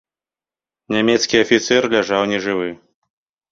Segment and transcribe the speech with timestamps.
[0.95, 2.69] Нямецкі афіцэр ляжаў нежывы.